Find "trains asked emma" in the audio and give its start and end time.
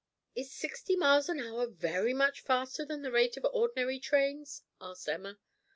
3.99-5.37